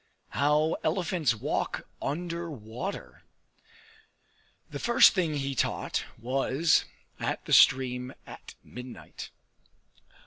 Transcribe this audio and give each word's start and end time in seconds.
How 0.29 0.77
Elephants 0.83 1.35
Walk 1.35 1.87
under 2.01 2.49
Water 2.49 3.21
The 4.71 4.79
first 4.79 5.13
thing 5.13 5.35
he 5.35 5.53
taught 5.53 6.05
was 6.17 6.85
at 7.19 7.45
the 7.45 7.53
stream 7.53 8.11
at 8.25 8.55
midnight. 8.63 9.29